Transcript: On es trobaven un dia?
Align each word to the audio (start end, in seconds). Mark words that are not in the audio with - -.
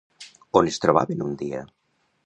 On 0.61 0.71
es 0.71 0.81
trobaven 0.85 1.23
un 1.27 1.39
dia? 1.45 1.65